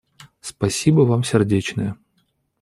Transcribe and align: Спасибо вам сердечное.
Спасибо 0.39 1.01
вам 1.01 1.23
сердечное. 1.23 1.95